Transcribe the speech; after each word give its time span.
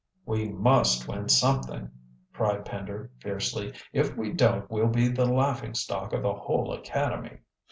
"We 0.25 0.47
must 0.49 1.07
win 1.07 1.29
something," 1.29 1.91
cried 2.33 2.65
Pender 2.65 3.11
fiercely. 3.19 3.71
"If 3.93 4.17
we 4.17 4.33
don't 4.33 4.67
we'll 4.67 4.87
be 4.87 5.09
the 5.09 5.25
laughing 5.31 5.75
stock 5.75 6.11
of 6.11 6.23
the 6.23 6.33
whole 6.33 6.73
academy." 6.73 7.41